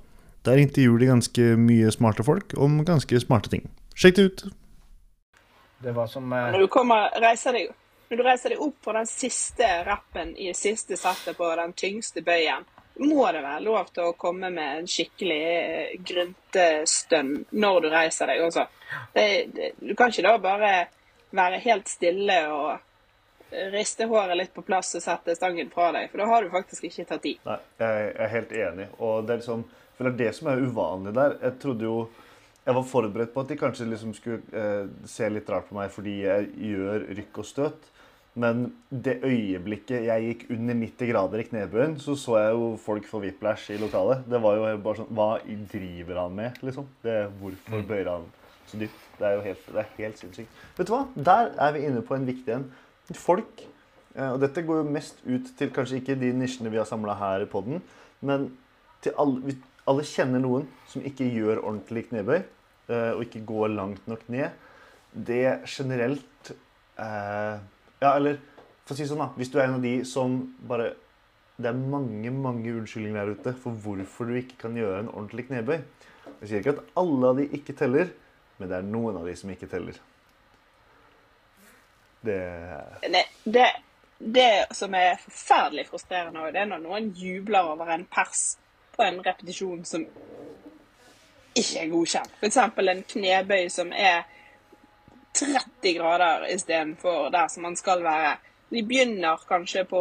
Der 0.46 0.56
intervjuer 0.56 0.98
de 0.98 1.06
ganske 1.10 1.56
mye 1.60 1.90
smarte 1.92 2.24
folk 2.24 2.54
om 2.56 2.80
ganske 2.84 3.20
smarte 3.20 3.50
ting. 3.52 3.68
Sjekk 3.94 4.16
det 4.16 4.24
ut! 4.24 4.44
Det 5.78 5.92
var 5.92 6.06
som 6.06 6.32
eh, 6.32 6.50
Når 6.52 6.58
du, 6.58 6.68
kommer, 6.72 7.10
reiser 7.20 7.54
deg, 7.54 7.70
når 8.08 8.20
du 8.20 8.24
reiser 8.26 8.54
deg 8.54 8.64
opp 8.64 8.80
på 8.84 8.96
den 8.96 9.06
siste 9.10 9.68
rappen 9.86 10.34
i 10.36 10.50
siste 10.54 10.98
settet 10.98 11.38
på 11.38 11.52
den 11.60 11.72
tyngste 11.78 12.24
bøyen, 12.26 12.66
må 12.98 13.28
det 13.30 13.44
være 13.44 13.62
lov 13.62 13.92
til 13.94 14.08
å 14.08 14.16
komme 14.18 14.50
med 14.50 14.80
en 14.80 14.90
skikkelig 14.90 15.42
eh, 15.46 15.94
gryntestønn 16.02 17.32
når 17.54 17.80
du 17.84 17.88
reiser 17.92 18.32
deg 18.32 18.42
også. 18.48 18.66
Det, 19.14 19.26
det, 19.54 19.72
du 19.78 19.94
kan 19.94 20.10
ikke 20.10 20.26
da 20.26 20.36
bare 20.42 20.72
være 21.30 21.60
helt 21.62 21.90
stille 21.90 22.38
og 22.50 22.78
riste 23.72 24.04
håret 24.04 24.36
litt 24.36 24.54
på 24.54 24.62
plass 24.62 24.94
og 24.98 25.02
sette 25.02 25.34
stangen 25.36 25.70
fra 25.72 25.90
deg, 25.94 26.10
for 26.10 26.20
da 26.20 26.28
har 26.28 26.44
du 26.44 26.50
faktisk 26.52 26.88
ikke 26.88 27.06
tatt 27.08 27.28
i. 27.28 27.34
Nei, 27.46 27.58
jeg 27.80 28.08
er 28.14 28.32
helt 28.34 28.52
enig. 28.52 28.88
Og 28.98 29.26
det 29.26 29.36
er 29.36 29.44
liksom 29.44 29.68
For 29.98 30.06
det 30.06 30.12
er 30.12 30.18
det 30.18 30.34
som 30.36 30.46
er 30.46 30.60
uvanlig 30.62 31.12
der. 31.16 31.32
Jeg 31.42 31.54
trodde 31.58 31.88
jo 31.88 31.94
Jeg 32.68 32.76
var 32.76 32.84
forberedt 32.84 33.30
på 33.32 33.40
at 33.40 33.48
de 33.48 33.56
kanskje 33.56 33.86
liksom 33.88 34.10
skulle 34.12 34.42
eh, 34.52 34.90
se 35.08 35.28
litt 35.32 35.48
rart 35.48 35.70
på 35.70 35.76
meg 35.78 35.88
fordi 35.88 36.18
jeg 36.20 36.50
gjør 36.68 37.06
rykk 37.16 37.38
og 37.40 37.46
støt. 37.48 37.86
Men 38.38 38.66
det 38.90 39.16
øyeblikket 39.24 40.04
jeg 40.06 40.26
gikk 40.26 40.42
under 40.54 40.76
90 40.76 41.08
grader 41.10 41.40
i 41.42 41.46
knebøyen, 41.48 41.96
så 41.98 42.14
så 42.14 42.36
jeg 42.38 42.50
jo 42.54 42.66
folk 42.82 43.06
få 43.08 43.22
whiplash 43.22 43.72
i 43.72 43.78
lokalet. 43.80 44.20
Det 44.30 44.40
var 44.44 44.58
jo 44.58 44.66
bare 44.84 45.00
sånn 45.00 45.08
Hva 45.16 45.30
driver 45.72 46.20
han 46.22 46.36
med, 46.36 46.60
liksom? 46.62 46.86
Det, 47.02 47.16
hvorfor 47.40 47.86
bøyer 47.88 48.10
han 48.12 48.28
så 48.68 48.82
dypt? 48.82 49.00
Det 49.18 49.26
er 49.26 49.38
jo 49.38 49.46
helt, 49.48 49.64
det 49.72 49.80
er 49.82 49.88
helt 49.96 50.20
sinnssykt. 50.20 50.60
Vet 50.76 50.90
du 50.90 50.94
hva? 50.94 51.00
Der 51.16 51.50
er 51.56 51.74
vi 51.74 51.86
inne 51.88 52.04
på 52.04 52.14
en 52.14 52.28
viktig 52.28 52.54
en. 52.54 52.68
Folk 53.16 53.64
eh, 53.64 54.28
Og 54.28 54.38
dette 54.44 54.62
går 54.68 54.82
jo 54.82 54.92
mest 54.98 55.24
ut 55.24 55.50
til 55.58 55.72
kanskje 55.74 56.02
ikke 56.02 56.18
de 56.20 56.30
nisjene 56.36 56.70
vi 56.70 56.78
har 56.78 56.86
samla 56.86 57.16
her 57.18 57.46
i 57.46 57.50
poden, 57.50 57.80
men 58.20 58.50
til 59.02 59.16
alle, 59.18 59.56
alle 59.88 60.04
kjenner 60.06 60.42
noen 60.44 60.68
som 60.92 61.02
ikke 61.06 61.26
gjør 61.32 61.64
ordentlig 61.64 62.04
knebøy, 62.10 62.42
og 62.94 63.24
ikke 63.26 63.44
går 63.48 63.74
langt 63.74 64.08
nok 64.08 64.24
ned. 64.32 64.54
Det 65.12 65.60
generelt 65.66 66.52
eh, 66.98 67.58
Ja, 67.98 68.12
eller 68.14 68.38
for 68.84 68.94
å 68.94 68.98
si 68.98 69.06
sånn, 69.08 69.20
da. 69.20 69.32
Hvis 69.36 69.50
du 69.52 69.58
er 69.58 69.66
en 69.66 69.78
av 69.78 69.84
de 69.84 69.94
som 70.08 70.38
bare 70.68 70.92
Det 71.58 71.66
er 71.68 71.78
mange, 71.78 72.30
mange 72.30 72.70
unnskyldninger 72.78 73.18
der 73.18 73.34
ute 73.34 73.52
for 73.58 73.74
hvorfor 73.82 74.28
du 74.28 74.36
ikke 74.38 74.60
kan 74.60 74.76
gjøre 74.78 75.00
en 75.02 75.08
ordentlig 75.10 75.48
knebøy. 75.48 75.80
Jeg 76.38 76.50
sier 76.50 76.62
ikke 76.62 76.76
at 76.76 76.92
alle 77.02 77.32
av 77.32 77.40
de 77.40 77.48
ikke 77.58 77.74
teller, 77.74 78.12
men 78.60 78.70
det 78.70 78.76
er 78.76 78.86
noen 78.86 79.18
av 79.18 79.26
de 79.26 79.34
som 79.40 79.50
ikke 79.50 79.66
teller. 79.72 79.98
Det 82.22 82.38
Nei, 83.10 83.24
det, 83.42 83.66
det 84.18 84.76
som 84.78 84.94
er 84.94 85.18
forferdelig 85.24 85.88
frustrerende, 85.90 86.46
det 86.54 86.62
er 86.62 86.70
når 86.70 86.84
noen 86.86 87.10
jubler 87.18 87.72
over 87.72 87.90
en 87.94 88.06
pers 88.06 88.52
på 88.94 89.02
en 89.06 89.18
repetisjon 89.26 89.84
som 89.86 90.06
ikke 91.60 91.84
er 91.84 91.92
godkjent. 91.92 92.34
F.eks. 92.40 92.58
en 92.58 93.06
knebøy 93.12 93.70
som 93.72 93.92
er 93.92 94.26
30 95.38 95.94
grader 95.98 96.46
istedenfor 96.54 97.30
der 97.34 97.48
som 97.48 97.66
man 97.68 97.76
skal 97.76 98.02
være. 98.02 98.36
De 98.68 98.82
begynner 98.84 99.40
kanskje 99.48 99.84
på, 99.88 100.00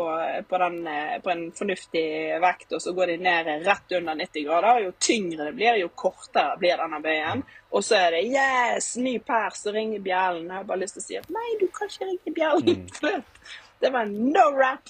på, 0.49 0.57
den, 0.57 0.89
på 1.23 1.31
en 1.31 1.43
fornuftig 1.55 2.07
vekt, 2.43 2.73
og 2.75 2.81
så 2.83 2.91
går 2.91 3.13
de 3.13 3.17
ned 3.23 3.51
rett 3.63 3.93
under 3.95 4.17
90 4.19 4.43
grader. 4.43 4.81
Jo 4.83 4.91
tyngre 4.99 5.47
det 5.47 5.53
blir, 5.55 5.79
jo 5.79 5.87
kortere 5.95 6.57
blir 6.59 6.81
denne 6.81 6.99
bøyen. 7.03 7.45
Og 7.71 7.83
så 7.83 7.95
er 7.95 8.17
det 8.17 8.25
'yes, 8.27 8.97
ny 8.97 9.17
pers', 9.19 9.63
og 9.67 9.73
ringer 9.73 10.03
bjellen. 10.03 10.47
Jeg 10.47 10.55
har 10.55 10.63
bare 10.63 10.79
lyst 10.79 10.97
til 10.97 11.03
å 11.03 11.07
si 11.07 11.15
at 11.15 11.29
nei, 11.29 11.47
du 11.61 11.67
kan 11.67 11.87
ikke 11.87 12.09
ringe 12.11 12.35
bjellen. 12.35 12.87
Mm. 13.01 13.23
Det 13.81 13.93
var 13.93 14.01
en 14.01 14.33
no 14.33 14.49
rap. 14.57 14.89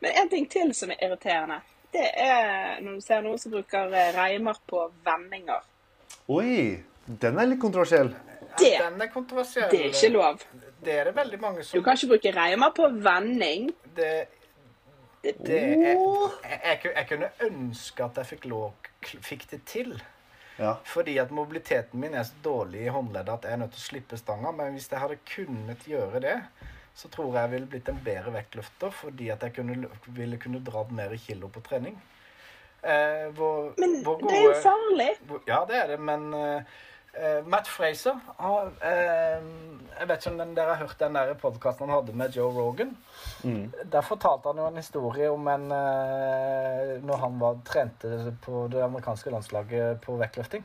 Men 0.00 0.12
en 0.22 0.28
ting 0.28 0.50
til 0.50 0.74
som 0.74 0.90
er 0.90 1.04
irriterende, 1.04 1.60
det 1.94 2.06
er 2.20 2.80
når 2.82 2.98
du 2.98 3.00
ser 3.04 3.22
noen 3.24 3.38
som 3.38 3.52
bruker 3.54 3.92
eh, 3.94 4.12
reimer 4.16 4.58
på 4.68 4.86
vendinger. 5.06 5.62
Oi! 6.28 6.82
Den 7.06 7.38
er 7.38 7.46
litt 7.46 7.60
kontroversiell. 7.62 8.08
Det, 8.58 8.72
Den 8.80 9.00
er 9.04 9.10
kontroversiell. 9.12 9.68
det 9.70 9.78
er 9.84 9.92
ikke 9.92 10.08
lov. 10.14 10.40
Det 10.82 10.94
er 10.98 11.04
det 11.10 11.14
veldig 11.16 11.38
mange 11.40 11.62
Du 11.72 11.82
kan 11.84 11.94
ikke 11.98 12.08
bruke 12.14 12.32
reimer 12.34 12.72
på 12.74 12.88
vending. 13.04 13.70
det, 13.96 14.10
Det, 15.22 15.32
det 15.46 15.60
er, 15.62 15.94
jeg, 15.94 16.60
jeg, 16.64 16.92
jeg 16.96 17.06
kunne 17.08 17.30
ønske 17.46 18.04
at 18.04 18.16
jeg 18.20 18.26
fikk, 18.26 18.44
lov, 18.50 18.72
fikk 19.02 19.46
det 19.50 19.60
til. 19.66 19.94
Ja. 20.58 20.74
Fordi 20.84 21.16
at 21.18 21.30
mobiliteten 21.34 22.00
min 22.00 22.14
er 22.14 22.22
så 22.24 22.36
dårlig 22.44 22.86
i 22.86 22.92
håndleddet 22.94 23.32
at 23.34 23.44
jeg 23.44 23.52
er 23.52 23.60
nødt 23.64 23.74
til 23.76 23.82
å 23.82 23.86
slippe 23.88 24.18
stanga. 24.20 24.52
Men 24.56 24.72
hvis 24.76 24.86
jeg 24.92 25.00
hadde 25.02 25.18
kunnet 25.28 25.86
gjøre 25.90 26.20
det, 26.24 26.36
så 26.96 27.10
tror 27.12 27.28
jeg 27.34 27.42
jeg 27.42 27.50
ville 27.52 27.66
blitt 27.74 27.88
en 27.92 28.00
bedre 28.04 28.32
vektløfter. 28.38 28.90
Fordi 29.02 29.28
at 29.34 29.42
jeg 29.44 29.52
kunne, 29.58 29.88
ville 30.16 30.38
kunne 30.40 30.62
dratt 30.64 30.90
mer 30.96 31.12
kilo 31.20 31.48
på 31.52 31.60
trening. 31.66 31.98
Eh, 32.86 33.26
hvor, 33.36 33.72
Men 33.80 33.98
hvor 34.04 34.20
det 34.20 34.32
er 34.36 34.42
jo 34.42 34.50
gode- 34.52 34.62
farlig. 34.62 35.10
hvor- 35.26 35.42
Ja, 35.48 35.64
det 35.68 35.76
er 35.82 35.86
det, 35.92 36.00
men 36.00 36.26
eh, 36.34 36.62
eh, 37.18 37.40
Matt 37.46 37.66
Fraser 37.68 38.20
har, 38.38 38.70
eh, 38.82 39.42
Jeg 39.98 40.08
vet 40.08 40.18
ikke 40.26 40.30
om 40.32 40.38
den, 40.38 40.54
dere 40.54 40.74
har 40.74 40.86
hørt 40.86 40.98
den 41.00 41.14
der 41.14 41.34
podkasten 41.34 41.88
han 41.88 41.94
hadde 41.98 42.12
med 42.16 42.34
Joe 42.36 42.52
Rogan. 42.52 42.96
Mm. 43.44 43.72
Der 43.92 44.00
fortalte 44.04 44.48
han 44.52 44.56
jo 44.60 44.66
en 44.66 44.76
historie 44.76 45.30
om 45.32 45.48
en 45.48 45.70
eh, 45.72 47.02
Når 47.02 47.16
han 47.22 47.38
var 47.40 47.56
trente 47.64 48.36
på 48.42 48.68
det 48.70 48.82
amerikanske 48.84 49.30
landslaget 49.30 50.00
på 50.04 50.16
vektløfting. 50.20 50.64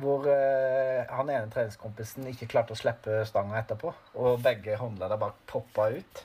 Hvor 0.00 0.26
eh, 0.32 1.02
han 1.12 1.30
ene 1.30 1.50
treningskompisen 1.52 2.30
ikke 2.30 2.48
klarte 2.54 2.72
å 2.72 2.78
slippe 2.78 3.22
stanga 3.28 3.58
etterpå. 3.60 3.92
Og 4.22 4.40
begge 4.44 4.78
håndledda 4.80 5.18
bare 5.20 5.36
poppa 5.50 5.90
ut. 5.92 6.22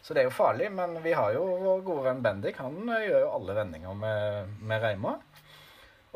Så 0.00 0.16
det 0.16 0.22
er 0.22 0.30
jo 0.30 0.36
farlig. 0.36 0.70
Men 0.72 0.96
vi 1.04 1.12
har 1.16 1.34
jo 1.36 1.44
vår 1.60 1.84
gode 1.86 2.06
venn 2.08 2.22
Bendik. 2.24 2.60
Han 2.64 2.80
eh, 2.88 3.06
gjør 3.10 3.26
jo 3.26 3.32
alle 3.36 3.58
vendinger 3.60 4.00
med, 4.04 4.58
med 4.64 4.84
reima. 4.86 5.16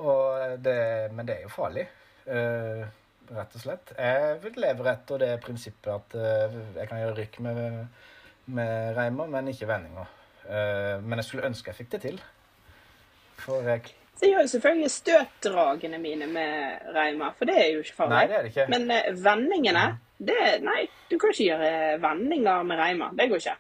Og 0.01 0.59
det, 0.65 0.79
men 1.15 1.29
det 1.29 1.39
er 1.39 1.49
jo 1.49 1.55
farlig. 1.55 1.87
eh, 2.27 2.85
rett 3.33 3.57
og 3.57 3.63
slett. 3.63 3.93
Jeg 3.99 4.39
vil 4.43 4.59
leve 4.61 4.89
etter 4.91 5.23
det 5.23 5.33
prinsippet 5.45 5.91
at 5.93 6.17
eh, 6.19 6.57
jeg 6.81 6.91
kan 6.91 7.01
gjøre 7.01 7.17
rykk 7.21 7.41
med, 7.47 7.61
med 8.57 8.97
reimer, 8.99 9.31
men 9.33 9.53
ikke 9.53 9.69
vendinger. 9.71 10.11
Eh, 10.45 10.97
men 11.05 11.21
jeg 11.21 11.29
skulle 11.29 11.49
ønske 11.49 11.73
jeg 11.73 11.81
fikk 11.83 11.93
det 11.95 12.03
til. 12.05 12.19
For 13.41 13.65
jeg 13.67 13.85
Så 14.15 14.27
jeg 14.29 14.33
gjør 14.35 14.45
jo 14.47 14.51
selvfølgelig 14.53 14.91
støtdragene 14.95 15.99
mine 15.99 16.27
med 16.31 16.85
reimer, 16.95 17.33
for 17.39 17.51
det 17.51 17.57
er 17.59 17.69
jo 17.75 17.81
ikke 17.83 17.97
farlig. 17.99 18.15
Nei, 18.17 18.27
det 18.31 18.37
er 18.39 18.43
det 18.47 18.53
ikke. 18.53 18.67
Men 18.71 18.91
eh, 18.95 19.09
vendingene, 19.25 19.85
det 20.23 20.41
Nei, 20.63 20.85
du 21.11 21.17
kan 21.19 21.33
ikke 21.35 21.49
gjøre 21.51 21.71
vendinger 22.05 22.63
med 22.69 22.79
reimer. 22.79 23.15
Det 23.19 23.27
går 23.33 23.43
ikke. 23.43 23.57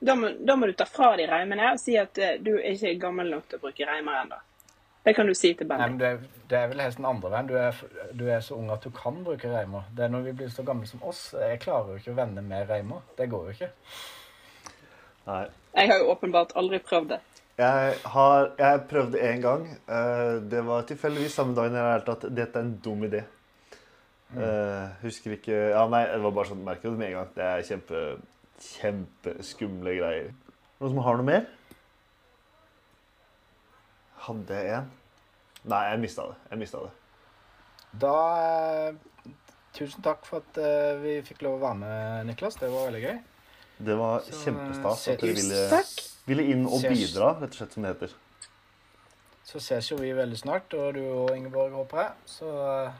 Da 0.00 0.14
må, 0.16 0.30
da 0.48 0.56
må 0.56 0.66
du 0.66 0.72
ta 0.80 0.86
fra 0.88 1.12
de 1.20 1.26
reimene 1.30 1.70
og 1.74 1.78
si 1.82 1.94
at 2.00 2.18
eh, 2.18 2.38
du 2.42 2.54
er 2.56 2.72
ikke 2.72 2.96
gammel 3.02 3.30
nok 3.30 3.46
til 3.50 3.60
å 3.60 3.64
bruke 3.68 3.86
reimer 3.86 4.22
ennå. 4.24 4.38
Det 5.04 5.14
kan 5.16 5.28
du 5.30 5.32
si 5.38 5.54
til 5.56 5.64
Nei, 5.70 5.78
men 5.86 5.96
det, 6.00 6.08
er- 6.12 6.44
det 6.50 6.58
er 6.58 6.66
vel 6.74 6.80
helst 6.84 6.98
den 6.98 7.06
andre 7.08 7.30
veien. 7.32 7.46
Du 7.48 7.54
er, 7.56 7.78
du 8.18 8.26
er 8.28 8.42
så 8.44 8.58
ung 8.58 8.68
at 8.74 8.82
du 8.84 8.90
kan 8.92 9.22
bruke 9.24 9.48
reimer. 9.48 9.86
Det 9.96 10.04
er 10.04 10.10
når 10.12 10.26
vi 10.26 10.34
blir 10.42 10.50
så 10.52 10.64
gamle 10.66 10.84
som 10.90 11.00
oss. 11.08 11.30
Jeg 11.38 11.60
klarer 11.62 11.94
jo 11.94 12.02
ikke 12.02 12.12
å 12.12 12.18
vende 12.18 12.42
med 12.44 12.68
reimer. 12.68 13.00
Det 13.16 13.30
går 13.32 13.46
jo 13.48 13.54
ikke. 13.54 13.70
Nei. 15.30 15.44
Jeg 15.78 15.88
har 15.92 16.02
jo 16.02 16.10
åpenbart 16.12 16.52
aldri 16.58 16.80
prøvd 16.84 17.14
det. 17.14 17.20
Jeg 17.60 17.96
har 18.14 18.46
jeg 18.58 18.82
prøvde 18.88 19.20
en 19.20 19.42
gang. 19.44 19.64
Eh, 19.88 20.36
Det 20.50 20.62
var 20.66 20.86
tilfeldigvis 20.88 21.34
samme 21.36 21.54
dagen 21.58 21.74
jeg 21.76 21.84
lærte 21.84 22.14
at 22.16 22.26
dette 22.36 22.56
er 22.58 22.64
en 22.64 22.76
dum 22.84 23.02
idé. 23.04 23.24
Eh, 24.30 24.86
husker 25.02 25.34
ikke 25.34 25.56
Ja, 25.74 25.82
nei, 25.90 26.04
det 26.06 26.20
var 26.22 26.30
bare 26.36 26.48
sånn 26.52 26.62
merker 26.64 26.90
det 26.92 26.98
med 27.00 27.08
en 27.10 27.16
gang. 27.18 27.32
Det 27.34 27.44
er 27.44 27.64
kjempe, 27.66 28.02
kjempeskumle 28.62 29.96
greier. 29.98 30.30
Noen 30.80 30.94
som 30.94 31.02
har 31.04 31.18
noe 31.20 31.26
mer? 31.26 31.48
Hadde 34.24 34.56
jeg 34.62 34.72
en? 34.78 34.90
Nei, 35.68 35.82
jeg 35.90 36.00
mista 36.06 36.28
det. 36.30 36.36
Jeg 36.52 36.62
mista 36.62 36.84
det. 36.86 36.92
Da 38.00 38.14
eh, 38.40 39.32
Tusen 39.76 40.02
takk 40.02 40.24
for 40.26 40.40
at 40.42 40.56
vi 40.98 41.20
fikk 41.22 41.44
lov 41.46 41.60
å 41.60 41.62
være 41.62 41.78
med, 41.78 42.26
Niklas. 42.26 42.56
Det 42.58 42.66
var 42.72 42.88
veldig 42.88 43.02
gøy. 43.04 43.18
Det 43.86 43.94
var 43.96 44.24
kjempestas 44.26 45.04
at 45.12 45.22
dere 45.22 45.36
ville, 45.38 45.60
Takk. 45.70 45.92
Ville 46.30 46.46
inn 46.54 46.64
og 46.66 46.78
Ses. 46.80 46.92
bidra, 46.94 47.32
rett 47.40 47.52
og 47.54 47.58
slett, 47.60 47.76
som 47.76 47.84
det 47.86 47.92
heter. 47.94 48.14
Så 49.50 49.60
ses 49.62 49.88
jo 49.90 49.96
vi 49.98 50.12
veldig 50.14 50.38
snart, 50.38 50.72
og 50.78 50.94
du 50.94 51.00
og 51.10 51.30
Ingeborg, 51.34 51.72
håper 51.74 52.04
jeg. 52.04 52.12
Så 52.30 52.50
eh, 52.64 52.98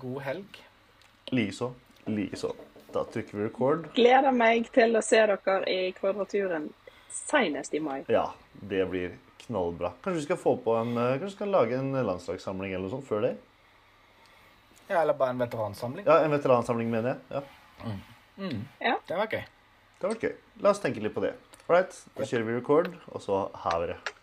god 0.00 0.20
helg. 0.24 0.60
Likeså. 1.32 1.72
Likeså. 2.08 2.52
Da 2.92 3.04
trykker 3.08 3.38
vi 3.38 3.44
record. 3.46 3.86
Gleder 3.96 4.32
meg 4.36 4.66
til 4.72 4.96
å 4.96 5.02
se 5.04 5.20
dere 5.28 5.58
i 5.72 5.92
Kvadraturen 5.96 6.70
Senest 7.12 7.74
i 7.76 7.80
mai. 7.84 8.02
Ja, 8.12 8.30
det 8.56 8.86
blir 8.88 9.14
knallbra. 9.44 9.90
Kanskje 10.04 10.18
vi 10.22 10.26
skal 10.30 10.38
få 10.40 10.56
på 10.64 10.76
en, 10.80 10.94
eh, 10.96 11.18
kanskje 11.18 11.28
vi 11.34 11.36
skal 11.36 11.52
lage 11.52 11.76
en 11.76 11.92
landslagssamling 12.08 12.72
eller 12.72 12.86
noe 12.88 12.94
sånt 12.96 13.08
før 13.08 13.26
det? 13.28 13.34
Ja, 14.88 15.02
eller 15.02 15.12
bare 15.16 15.30
en 15.36 15.40
veteransamling. 15.44 16.04
Ja, 16.08 16.18
en 16.24 16.32
veteransamling, 16.32 16.88
mener 16.92 17.16
jeg. 17.30 17.42
Ja, 18.80 18.96
Det 19.08 19.16
var 19.16 19.26
gøy. 19.28 19.44
Det 20.00 20.08
var 20.08 20.14
gøy. 20.24 20.32
La 20.64 20.70
oss 20.72 20.80
tenke 20.80 21.00
litt 21.04 21.14
på 21.14 21.20
det. 21.24 21.34
Right, 21.72 21.94
da 22.18 22.26
kjører 22.28 22.44
vi 22.44 22.54
record, 22.58 22.88
og 23.16 23.22
så 23.24 23.46
hever 23.62 23.94
det. 23.94 24.14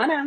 Ha 0.00 0.06
det. 0.08 0.20